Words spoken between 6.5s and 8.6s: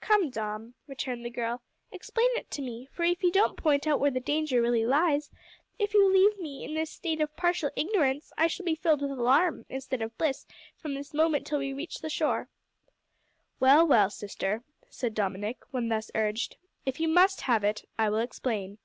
in this state of partial ignorance, I